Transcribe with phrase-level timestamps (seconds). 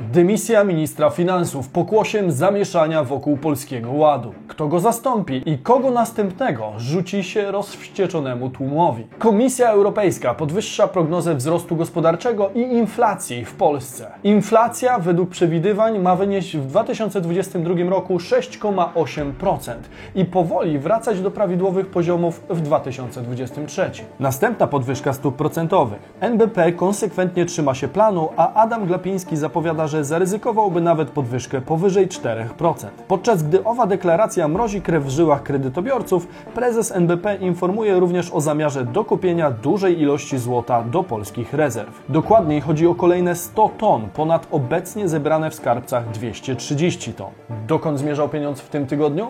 [0.00, 4.34] Dymisja ministra finansów pokłosiem zamieszania wokół Polskiego Ładu.
[4.48, 9.06] Kto go zastąpi i kogo następnego rzuci się rozwścieczonemu tłumowi?
[9.18, 14.10] Komisja Europejska podwyższa prognozę wzrostu gospodarczego i inflacji w Polsce.
[14.24, 19.74] Inflacja według przewidywań ma wynieść w 2022 roku 6,8%
[20.14, 23.90] i powoli wracać do prawidłowych poziomów w 2023.
[24.20, 26.12] Następna podwyżka stóp procentowych.
[26.20, 32.86] NBP konsekwentnie trzyma się planu, a Adam Glapiński zapowiada, że zaryzykowałby nawet podwyżkę powyżej 4%.
[33.08, 38.84] Podczas gdy owa deklaracja mrozi krew w żyłach kredytobiorców, prezes NBP informuje również o zamiarze
[38.84, 42.02] dokupienia dużej ilości złota do polskich rezerw.
[42.08, 47.30] Dokładniej chodzi o kolejne 100 ton, ponad obecnie zebrane w skarbcach 230 ton.
[47.66, 49.26] Dokąd zmierzał pieniądz w tym tygodniu?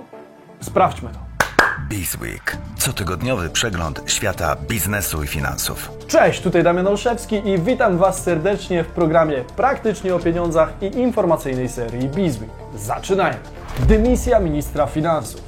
[0.61, 1.28] Sprawdźmy to.
[1.88, 2.56] Bizweek.
[2.78, 5.91] Cotygodniowy przegląd świata biznesu i finansów.
[6.06, 11.69] Cześć, tutaj Damian Olszewski i witam Was serdecznie w programie Praktycznie o pieniądzach i informacyjnej
[11.69, 12.51] serii Bizweek.
[12.77, 13.38] Zaczynajmy.
[13.80, 15.41] Dymisja ministra finansów.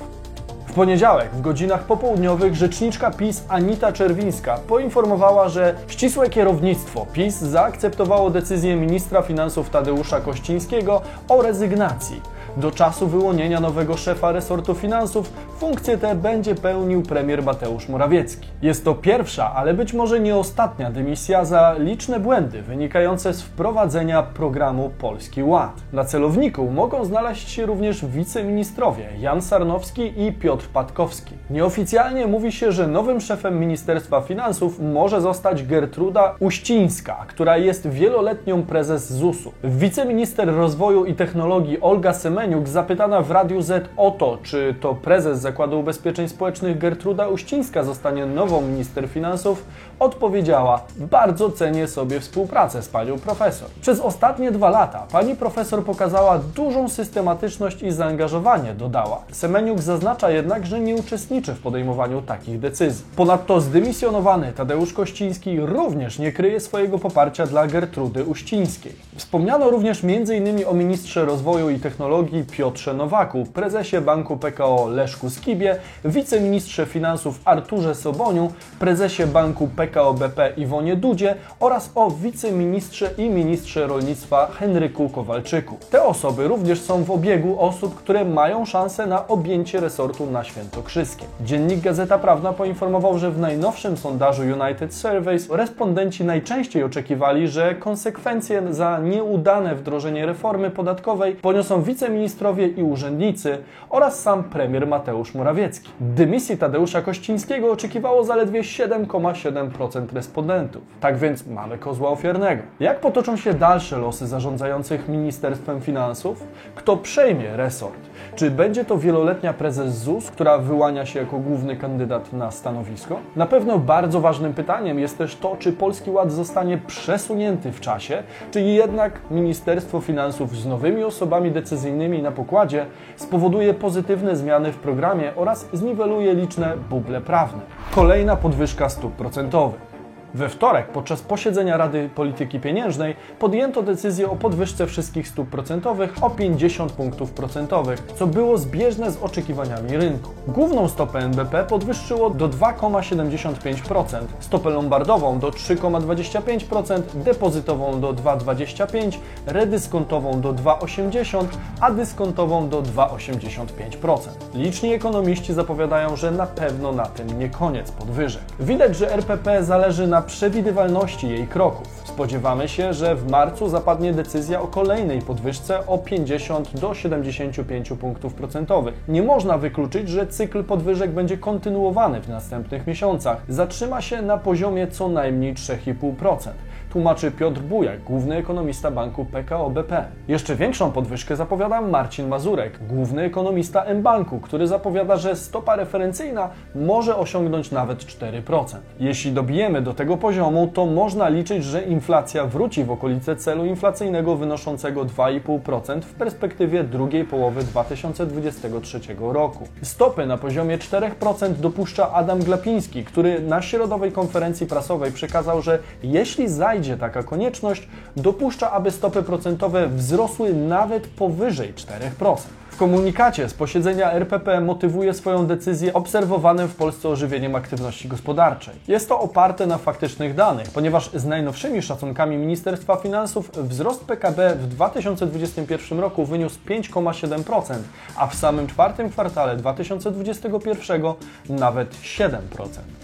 [0.66, 8.30] W poniedziałek w godzinach popołudniowych rzeczniczka PiS Anita Czerwińska poinformowała, że ścisłe kierownictwo PiS zaakceptowało
[8.30, 12.22] decyzję ministra finansów Tadeusza Kościńskiego o rezygnacji.
[12.56, 18.48] Do czasu wyłonienia nowego szefa resortu finansów funkcję tę będzie pełnił premier Mateusz Morawiecki.
[18.62, 24.22] Jest to pierwsza, ale być może nie ostatnia dymisja za liczne błędy wynikające z wprowadzenia
[24.22, 25.72] programu Polski Ład.
[25.92, 31.34] Na celowniku mogą znaleźć się również wiceministrowie Jan Sarnowski i Piotr Patkowski.
[31.50, 38.62] Nieoficjalnie mówi się, że nowym szefem Ministerstwa Finansów może zostać Gertruda Uścińska, która jest wieloletnią
[38.62, 39.52] prezes ZUS-u.
[39.64, 45.40] Wiceminister Rozwoju i Technologii Olga Semeniuk zapytana w Radiu Z o to, czy to prezes
[45.40, 49.64] Zakładu Ubezpieczeń Społecznych Gertruda Uścińska zostanie nową minister finansów,
[49.98, 53.68] odpowiedziała: Bardzo cenię sobie współpracę z panią profesor.
[53.80, 59.22] Przez ostatnie dwa lata pani profesor pokazała dużą systematyczność i zaangażowanie, dodała.
[59.32, 63.04] Semeniuk zaznacza jednak, że nie uczestniczy w podejmowaniu takich decyzji.
[63.16, 68.92] Ponadto zdymisjonowany Tadeusz Kościński również nie kryje swojego poparcia dla Gertrudy Uścińskiej.
[69.16, 70.64] Wspomniano również m.in.
[70.66, 77.94] o ministrze rozwoju i technologii Piotrze Nowaku, prezesie banku PKO Leszku Skibie, wiceministrze finansów Arturze
[77.94, 85.76] Soboniu, prezesie banku PKO BP Iwonie Dudzie oraz o wiceministrze i ministrze rolnictwa Henryku Kowalczyku.
[85.90, 91.28] Te osoby również są w obiegu osób, które mają szansę na objęcie resortu na Świętokrzyskiem.
[91.40, 98.62] Dziennik Gazeta Prawna poinformował, że w najnowszym sondażu United Surveys respondenci najczęściej oczekiwali, że konsekwencje
[98.70, 101.82] za nieudane wdrożenie reformy podatkowej poniosą
[102.20, 103.58] wiceministrowie i urzędnicy
[103.90, 105.90] oraz sam premier Mateusz Morawiecki.
[106.00, 110.82] Dymisji Tadeusza Kościńskiego oczekiwało zaledwie 7,7% respondentów.
[111.00, 112.62] Tak więc mamy kozła ofiarnego.
[112.80, 116.44] Jak potoczą się dalsze losy zarządzających Ministerstwem Finansów?
[116.74, 118.09] Kto przejmie resort?
[118.34, 123.18] Czy będzie to wieloletnia prezes ZUS, która wyłania się jako główny kandydat na stanowisko?
[123.36, 128.22] Na pewno bardzo ważnym pytaniem jest też to, czy Polski Ład zostanie przesunięty w czasie,
[128.50, 132.86] czy jednak Ministerstwo Finansów z nowymi osobami decyzyjnymi na pokładzie
[133.16, 137.60] spowoduje pozytywne zmiany w programie oraz zniweluje liczne buble prawne.
[137.94, 139.89] Kolejna podwyżka stóp procentowych.
[140.34, 146.30] We wtorek, podczas posiedzenia Rady Polityki Pieniężnej, podjęto decyzję o podwyżce wszystkich stóp procentowych o
[146.30, 150.30] 50 punktów procentowych, co było zbieżne z oczekiwaniami rynku.
[150.48, 160.52] Główną stopę NBP podwyższyło do 2,75%, stopę lombardową do 3,25%, depozytową do 2,25%, redyskontową do
[160.52, 161.46] 2,80%,
[161.80, 164.18] a dyskontową do 2,85%.
[164.54, 168.42] Liczni ekonomiści zapowiadają, że na pewno na tym nie koniec podwyżek.
[168.60, 172.02] Widać, że RPP zależy na przewidywalności jej kroków.
[172.04, 178.34] Spodziewamy się, że w marcu zapadnie decyzja o kolejnej podwyżce o 50 do 75 punktów
[178.34, 178.94] procentowych.
[179.08, 183.42] Nie można wykluczyć, że cykl podwyżek będzie kontynuowany w następnych miesiącach.
[183.48, 186.50] Zatrzyma się na poziomie co najmniej 3,5%
[186.90, 190.04] tłumaczy Piotr Bujak, główny ekonomista banku PKO BP.
[190.28, 197.16] Jeszcze większą podwyżkę zapowiada Marcin Mazurek, główny ekonomista mBanku, który zapowiada, że stopa referencyjna może
[197.16, 198.76] osiągnąć nawet 4%.
[199.00, 204.36] Jeśli dobijemy do tego poziomu, to można liczyć, że inflacja wróci w okolice celu inflacyjnego
[204.36, 209.68] wynoszącego 2,5% w perspektywie drugiej połowy 2023 roku.
[209.82, 216.48] Stopy na poziomie 4% dopuszcza Adam Glapiński, który na środowej konferencji prasowej przekazał, że jeśli
[216.48, 222.36] zajdzie znajdzie taka konieczność, dopuszcza, aby stopy procentowe wzrosły nawet powyżej 4%.
[222.70, 228.74] W komunikacie z posiedzenia RPP motywuje swoją decyzję obserwowanym w Polsce ożywieniem aktywności gospodarczej.
[228.88, 234.66] Jest to oparte na faktycznych danych, ponieważ z najnowszymi szacunkami Ministerstwa Finansów wzrost PKB w
[234.66, 237.74] 2021 roku wyniósł 5,7%,
[238.16, 241.02] a w samym czwartym kwartale 2021
[241.48, 242.36] nawet 7%.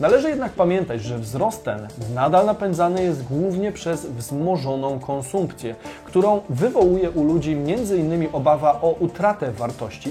[0.01, 5.75] Należy jednak pamiętać, że wzrost ten nadal napędzany jest głównie przez wzmożoną konsumpcję,
[6.05, 8.29] którą wywołuje u ludzi m.in.
[8.33, 9.66] obawa o utratę wartości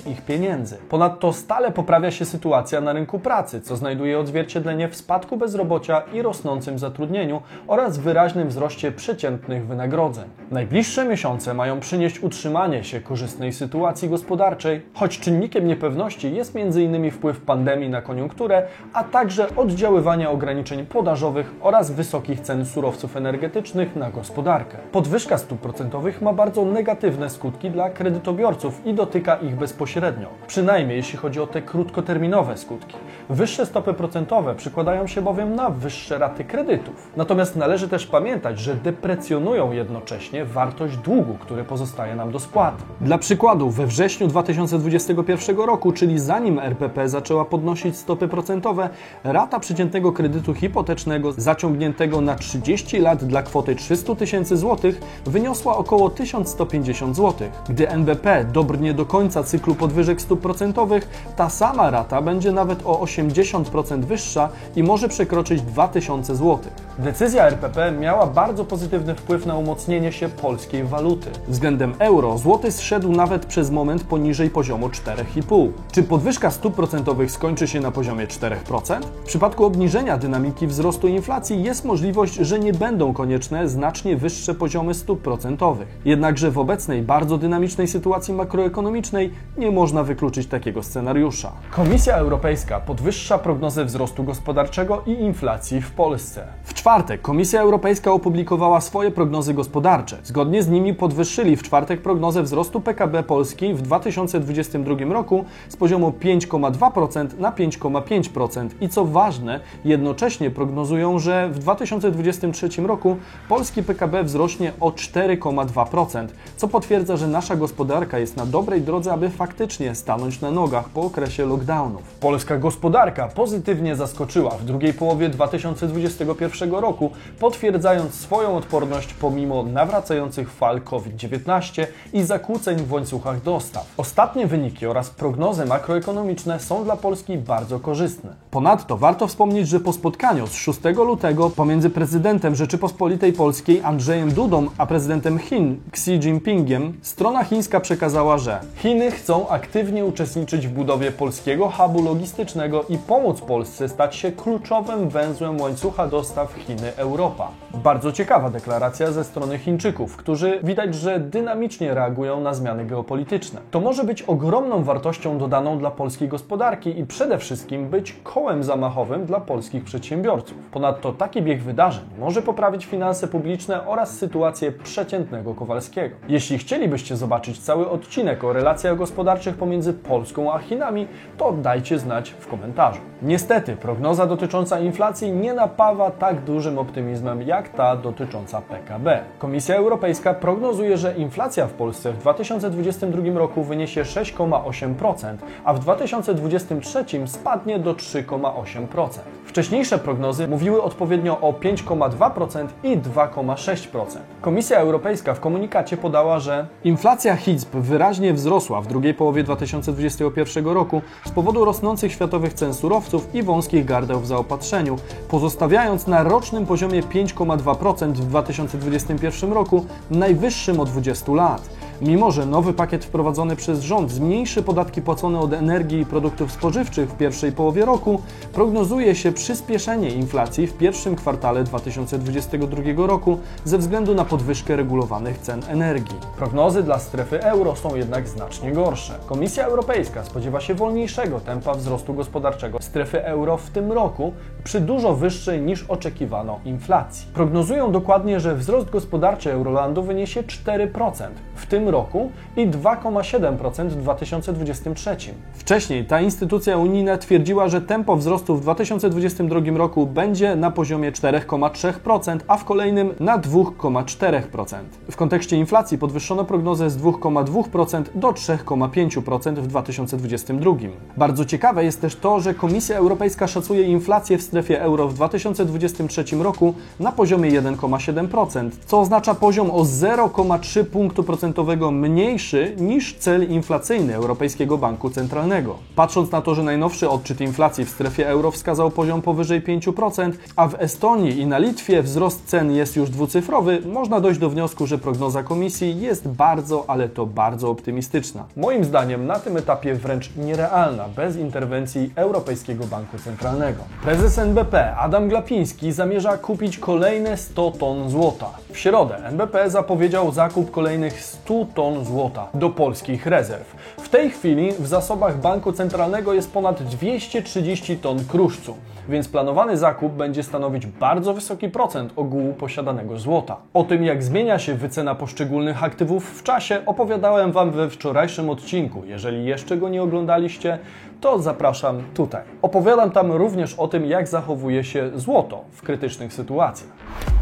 [0.08, 0.78] ich pieniędzy.
[0.90, 6.22] Ponadto stale poprawia się sytuacja na rynku pracy, co znajduje odzwierciedlenie w spadku bezrobocia i
[6.22, 10.26] rosnącym zatrudnieniu oraz wyraźnym wzroście przeciętnych wynagrodzeń.
[10.52, 17.12] Najbliższe miesiące mają przynieść utrzymanie się korzystnej sytuacji gospodarczej, choć czynnikiem niepewności jest m.in.
[17.12, 24.12] wpływ pandemii na koniunkturę, a także oddziaływanie ograniczeń podażowych oraz wysokich cen surowców energetycznych na
[24.12, 24.78] gospodarkę.
[24.92, 31.18] Podwyżka stóp procentowych ma bardzo negatywne skutki dla kredytobiorców i dotyka ich bezpośrednio, przynajmniej jeśli
[31.18, 32.96] chodzi o te krótkoterminowe skutki.
[33.30, 37.12] Wyższe stopy procentowe przykładają się bowiem na wyższe raty kredytów.
[37.18, 42.84] Natomiast należy też pamiętać, że deprecjonują jednocześnie wartość długu, który pozostaje nam do spłaty.
[43.02, 48.90] Dla przykładu, we wrześniu 2021 roku, czyli zanim RPP zaczęła podnosić stopy procentowe,
[49.24, 56.10] rata przeciętnego kredytu hipotecznego zaciągniętego na 30 lat dla kwoty 300 tysięcy złotych wyniosła około
[56.10, 57.48] 1150 zł.
[57.70, 63.06] Gdy NBP dobrnie do końca cyklu podwyżek stóp procentowych, ta sama rata będzie nawet o
[63.06, 66.60] 80% wyższa i może przekroczyć 2000 zł.
[67.00, 71.30] Decyzja RPP miała bardzo pozytywny wpływ na umocnienie się polskiej waluty.
[71.48, 75.70] Względem euro złoty zszedł nawet przez moment poniżej poziomu 4,5.
[75.92, 79.02] Czy podwyżka stóp procentowych skończy się na poziomie 4%?
[79.24, 84.94] W przypadku obniżenia dynamiki wzrostu inflacji jest możliwość, że nie będą konieczne znacznie wyższe poziomy
[84.94, 85.88] stóp procentowych.
[86.06, 91.52] Jednakże w obecnej bardzo dynamicznej sytuacji makroekonomicznej nie można wykluczyć takiego scenariusza.
[91.72, 96.48] Komisja Europejska podwyższa prognozę wzrostu gospodarczego i inflacji w Polsce.
[96.64, 100.18] W czwartek Komisja Europejska opublikowała swoje prognozy gospodarcze.
[100.24, 106.14] Zgodnie z nimi podwyższyli w czwartek prognozę wzrostu PKB Polski w 2022 roku z poziomu
[106.22, 113.18] 5,2% na 5,5% i co ważne, jednocześnie prognozują, że w 2023 roku
[113.50, 116.28] polski PKB wzrośnie o 4,2%,
[116.58, 121.02] co potwierdza, że nasza gospodarka jest na dobrej drodze, aby faktycznie stanąć na nogach po
[121.02, 122.04] okresie lockdownów.
[122.20, 130.82] Polska gospodarka pozytywnie zaskoczyła w drugiej połowie 2021 roku, potwierdzając swoją odporność pomimo nawracających fal
[130.82, 133.94] COVID-19 i zakłóceń w łańcuchach dostaw.
[133.98, 138.34] Ostatnie wyniki oraz prognozy makroekonomiczne są dla Polski bardzo korzystne.
[138.52, 144.68] Ponadto warto wspomnieć, że po spotkaniu z 6 lutego pomiędzy prezydentem Rzeczypospolitej Polskiej Andrzejem Dudą
[144.78, 151.12] a prezydentem Chin Xi Jinpingiem strona chińska przekazała, że Chiny chcą aktywnie uczestniczyć w budowie
[151.12, 157.48] polskiego hubu logistycznego i pomóc Polsce stać się kluczowym węzłem łańcucha dostaw Chiny-Europa.
[157.74, 163.62] Bardzo ciekawa deklaracja ze strony Chińczyków, którzy widać, że dynamicznie reagują na zmiany geopolityczne.
[163.72, 169.26] To może być ogromną wartością dodaną dla polskiej gospodarki i przede wszystkim być kołem zamachowym
[169.26, 170.58] dla polskich przedsiębiorców.
[170.72, 176.16] Ponadto taki bieg wydarzeń może poprawić finanse publiczne oraz sytuację przeciętnego Kowalskiego.
[176.28, 181.08] Jeśli chcielibyście zobaczyć cały odcinek o relacjach gospodarczych pomiędzy Polską a Chinami,
[181.38, 183.00] to dajcie znać w komentarzu.
[183.22, 189.24] Niestety, prognoza dotycząca inflacji nie napawa tak dużym optymizmem jak ta dotycząca PKB.
[189.40, 197.06] Komisja Europejska prognozuje, że inflacja w Polsce w 2022 roku wyniesie 6,8%, a w 2023
[197.26, 199.10] spadnie do 3,8%.
[199.46, 204.18] Wcześniejsze prognozy mówiły odpowiednio o 5,2% i 2,6%.
[204.42, 211.02] Komisja Europejska w komunikacie podała, że inflacja HICP wyraźnie wzrosła w drugiej połowie 2021 roku
[211.26, 214.96] z powodu rosnących światowych cen surowców i wąskich gardeł w zaopatrzeniu,
[215.30, 221.70] pozostawiając na rocznym poziomie 5,2% w 2021 roku najwyższym od 20 lat.
[222.02, 227.10] Mimo, że nowy pakiet wprowadzony przez rząd zmniejszy podatki płacone od energii i produktów spożywczych
[227.10, 228.22] w pierwszej połowie roku,
[228.54, 235.62] prognozuje się przyspieszenie inflacji w pierwszym kwartale 2022 roku ze względu na podwyżkę regulowanych cen
[235.68, 236.18] energii.
[236.38, 239.14] Prognozy dla strefy euro są jednak znacznie gorsze.
[239.26, 244.34] Komisja Europejska spodziewa się wolniejszego tempa wzrostu gospodarczego strefy euro w tym roku
[244.64, 247.28] przy dużo wyższej niż oczekiwano inflacji.
[247.34, 253.96] Prognozują dokładnie, że wzrost gospodarczy Eurolandu wyniesie 4%, w w tym roku i 2,7% w
[253.96, 255.18] 2023.
[255.54, 262.40] Wcześniej ta instytucja unijna twierdziła, że tempo wzrostu w 2022 roku będzie na poziomie 4,3%,
[262.48, 264.76] a w kolejnym na 2,4%.
[265.12, 270.72] W kontekście inflacji podwyższono prognozę z 2,2% do 3,5% w 2022.
[271.18, 276.24] Bardzo ciekawe jest też to, że Komisja Europejska szacuje inflację w strefie euro w 2023
[276.36, 284.16] roku na poziomie 1,7%, co oznacza poziom o 0,3 punktu procentowego mniejszy niż cel inflacyjny
[284.16, 285.76] Europejskiego Banku Centralnego.
[285.96, 290.68] Patrząc na to, że najnowszy odczyt inflacji w strefie euro wskazał poziom powyżej 5%, a
[290.68, 294.98] w Estonii i na Litwie wzrost cen jest już dwucyfrowy, można dojść do wniosku, że
[294.98, 298.44] prognoza komisji jest bardzo, ale to bardzo optymistyczna.
[298.58, 303.84] Moim zdaniem na tym etapie wręcz nierealna bez interwencji Europejskiego Banku Centralnego.
[304.04, 308.50] Prezes NBP Adam Glapiński zamierza kupić kolejne 100 ton złota.
[308.72, 313.76] W środę NBP zapowiedział zakup kolejnych 100 ton złota do polskich rezerw.
[313.98, 318.76] W tej chwili w zasobach Banku Centralnego jest ponad 230 ton kruszcu,
[319.10, 323.58] więc planowany zakup będzie stanowić bardzo wysoki procent ogółu posiadanego złota.
[323.74, 329.02] O tym, jak zmienia się wycena poszczególnych aktywów w czasie, opowiadałem Wam we wczorajszym odcinku.
[329.06, 330.80] Jeżeli jeszcze go nie oglądaliście,
[331.22, 332.42] to zapraszam tutaj.
[332.62, 337.35] Opowiadam tam również o tym, jak zachowuje się złoto w krytycznych sytuacjach.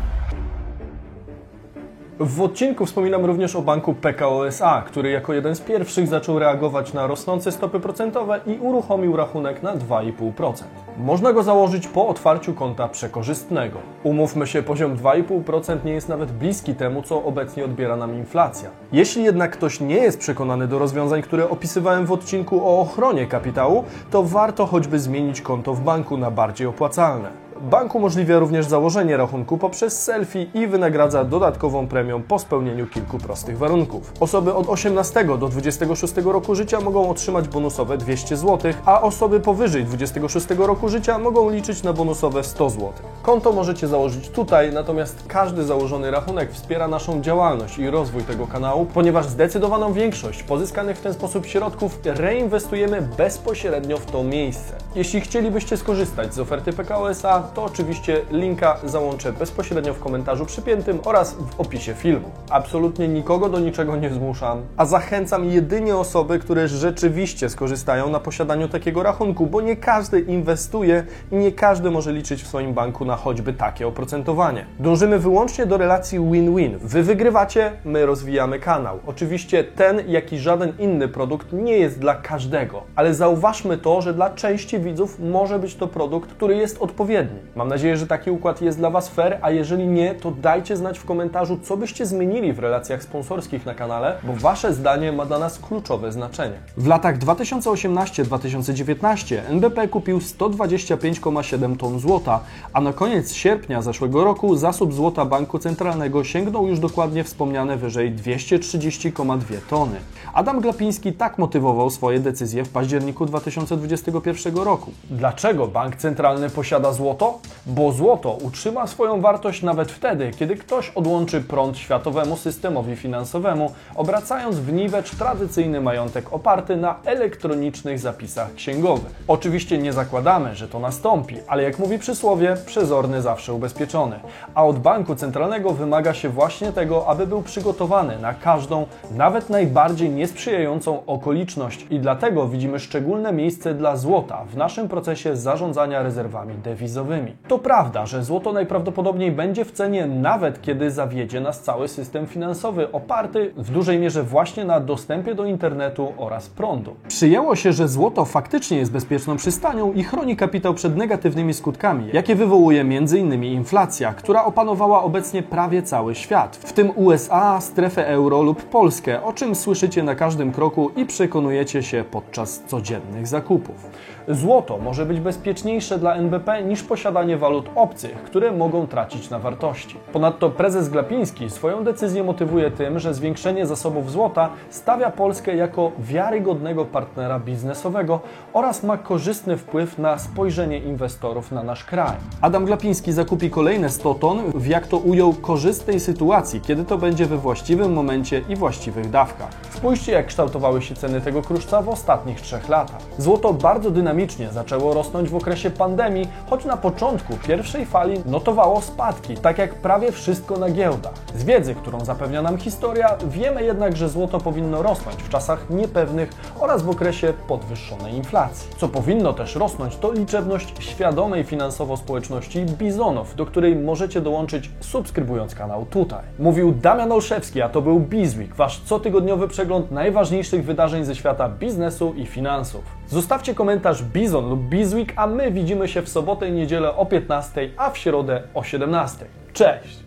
[2.20, 6.93] W odcinku wspominam również o banku PKO SA, który jako jeden z pierwszych zaczął reagować
[6.93, 10.63] na rosnące stopy procentowe i uruchomił rachunek na 2,5%.
[10.98, 13.79] Można go założyć po otwarciu konta przekorzystnego.
[14.03, 18.70] Umówmy się, poziom 2,5% nie jest nawet bliski temu, co obecnie odbiera nam inflacja.
[18.91, 23.84] Jeśli jednak ktoś nie jest przekonany do rozwiązań, które opisywałem w odcinku o ochronie kapitału,
[24.12, 27.42] to warto choćby zmienić konto w banku na bardziej opłacalne.
[27.63, 33.58] Bank umożliwia również założenie rachunku poprzez selfie i wynagradza dodatkową premią po spełnieniu kilku prostych
[33.58, 34.13] warunków.
[34.20, 39.86] Osoby od 18 do 26 roku życia mogą otrzymać bonusowe 200 zł, a osoby powyżej
[39.86, 42.91] 26 roku życia mogą liczyć na bonusowe 100 zł.
[43.22, 48.86] Konto możecie założyć tutaj, natomiast każdy założony rachunek wspiera naszą działalność i rozwój tego kanału,
[48.86, 54.82] ponieważ zdecydowaną większość pozyskanych w ten sposób środków reinwestujemy bezpośrednio w to miejsce.
[54.95, 61.00] Jeśli chcielibyście skorzystać z oferty PKO SA, to oczywiście linka załączę bezpośrednio w komentarzu przypiętym
[61.05, 62.31] oraz w opisie filmu.
[62.50, 68.67] Absolutnie nikogo do niczego nie zmuszam, a zachęcam jedynie osoby, które rzeczywiście skorzystają na posiadaniu
[68.67, 73.15] takiego rachunku, bo nie każdy inwestuje i nie każdy może liczyć w swoim banku na
[73.15, 74.65] choćby takie oprocentowanie.
[74.79, 76.77] Dążymy wyłącznie do relacji win-win.
[76.77, 79.00] Wy wygrywacie, my rozwijamy kanał.
[79.05, 84.13] Oczywiście ten, jak i żaden inny produkt nie jest dla każdego, ale zauważmy to, że
[84.13, 87.39] dla części widzów może być to produkt, który jest odpowiedni.
[87.55, 90.99] Mam nadzieję, że taki układ jest dla Was fair, a jeżeli nie, to dajcie znać
[90.99, 95.39] w komentarzu, co byście zmienili w relacjach sponsorskich na kanale, bo Wasze zdanie ma dla
[95.39, 96.55] nas kluczowe znaczenie.
[96.77, 102.39] W latach 2018-2019 NBP kupił 125,7 ton złota,
[102.73, 108.15] a na koniec sierpnia zeszłego roku zasób złota Banku Centralnego sięgnął już dokładnie wspomniane wyżej
[108.15, 109.95] 230,2 tony.
[110.33, 114.73] Adam Glapiński tak motywował swoje decyzje w październiku 2021 roku.
[115.10, 117.39] Dlaczego Bank Centralny posiada złoto?
[117.65, 124.60] Bo złoto utrzyma swoją wartość nawet wtedy, kiedy ktoś odłączy prąd światowemu systemowi finansowemu, obracając
[124.60, 129.24] w niwecz tradycyjny majątek oparty na elektronicznych zapisach księgowych.
[129.27, 134.20] Oczywiście nie zakładamy, że to nastąpi, ale jak mówi przysłowie, przezorny zawsze ubezpieczony.
[134.56, 140.10] A od banku centralnego wymaga się właśnie tego, aby był przygotowany na każdą, nawet najbardziej
[140.10, 147.36] niesprzyjającą okoliczność i dlatego widzimy szczególne miejsce dla złota w naszym procesie zarządzania rezerwami dewizowymi.
[147.48, 152.91] To prawda, że złoto najprawdopodobniej będzie w cenie nawet kiedy zawiedzie nas cały system finansowy
[152.91, 156.96] oparty w dużej mierze właśnie na dostępie do internetu oraz prądu.
[157.08, 162.36] Przyjęło się, że złoto faktycznie jest bezpieczną przystanią i chroni kapitał przed negatywnymi skutkami, jakie
[162.36, 163.43] wywołuje m.in.
[163.43, 169.34] inflacja, która opanowała obecnie prawie cały świat, w tym USA, strefę euro lub Polskę, o
[169.34, 173.89] czym słyszycie na każdym kroku i przekonujecie się podczas codziennych zakupów.
[174.27, 179.98] Złoto może być bezpieczniejsze dla NBP niż posiadanie walut obcych, które mogą tracić na wartości.
[180.13, 186.86] Ponadto prezes Glapiński swoją decyzję motywuje tym, że zwiększenie zasobów złota stawia Polskę jako wiarygodnego
[186.86, 188.20] partnera biznesowego
[188.53, 192.18] oraz ma korzystny wpływ na spojrzenie inwestorów na nasz kraj.
[192.42, 197.25] Adam Glapiński zakupi kolejne 100 ton w jak to ujął korzystnej sytuacji, kiedy to będzie
[197.25, 199.51] we właściwym momencie i właściwych dawkach.
[199.70, 203.01] Spójrzcie jak kształtowały się ceny tego kruszca w ostatnich trzech latach.
[203.18, 204.12] Złoto bardzo dynamicznie
[204.43, 209.75] istotnie zaczęło rosnąć w okresie pandemii, choć na początku pierwszej fali notowało spadki, tak jak
[209.75, 211.13] prawie wszystko na giełdach.
[211.36, 216.29] Z wiedzy, którą zapewnia nam historia, wiemy jednak, że złoto powinno rosnąć w czasach niepewnych
[216.60, 218.70] oraz w okresie podwyższonej inflacji.
[218.77, 225.55] Co powinno też rosnąć, to liczebność świadomej finansowo społeczności Bizonów, do której możecie dołączyć subskrybując
[225.55, 226.24] kanał tutaj.
[226.39, 232.13] Mówił Damian Olszewski, a to był Bizweek, wasz cotygodniowy przegląd najważniejszych wydarzeń ze świata biznesu
[232.13, 232.84] i finansów.
[233.07, 237.69] Zostawcie komentarz Bizon lub Bizweek, a my widzimy się w sobotę i niedzielę o 15,
[237.77, 239.25] a w środę o 17.
[239.53, 239.98] Cześć!